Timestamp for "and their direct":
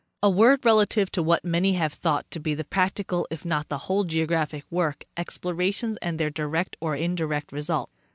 6.01-6.75